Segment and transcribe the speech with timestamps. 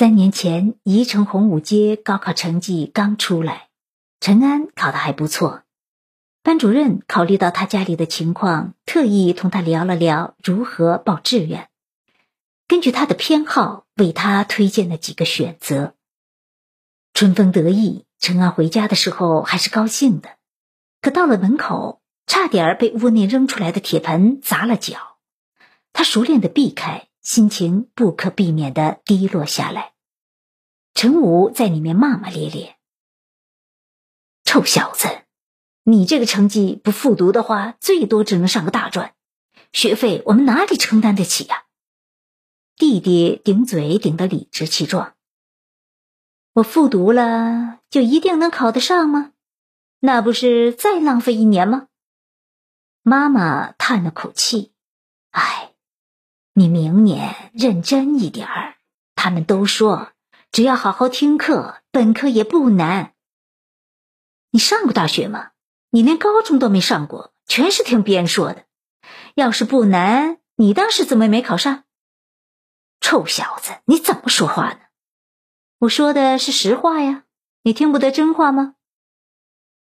[0.00, 3.68] 三年前，宜城洪武街高考成绩刚出来，
[4.18, 5.64] 陈安考得还不错。
[6.42, 11.68] 班主任考虑到他家里的情况，特意同他聊了聊如何报志愿，
[12.66, 15.94] 根据他的偏好为他推荐了几个选择。
[17.12, 20.30] 春风得意，陈安回家的时候还是高兴的，
[21.02, 25.18] 可到了门口，差点被屋内扔出来的铁盆砸了脚，
[25.92, 27.09] 他熟练的避开。
[27.22, 29.92] 心情不可避免的低落下来，
[30.94, 32.78] 陈武在里面骂骂咧咧
[34.42, 35.06] ：“臭小子，
[35.84, 39.14] 你这个成绩不复读的话，最多只能上个大专，
[39.72, 41.66] 学费我们哪里承担得起呀？”
[42.76, 45.14] 弟弟顶嘴顶得理直气壮
[46.54, 49.32] ：“我复读了，就一定能考得上吗？
[49.98, 51.88] 那不是再浪费一年吗？”
[53.04, 54.72] 妈妈叹了口气
[55.32, 55.66] ：“唉。”
[56.60, 58.74] 你明年认真一点儿。
[59.14, 60.12] 他们都说，
[60.52, 63.14] 只要好好听课，本科也不难。
[64.50, 65.52] 你上过大学吗？
[65.88, 68.66] 你连高中都没上过，全是听别人说的。
[69.36, 71.84] 要是不难，你当时怎么没考上？
[73.00, 74.80] 臭小子，你怎么说话呢？
[75.78, 77.24] 我说的是实话呀，
[77.62, 78.74] 你听不得真话吗？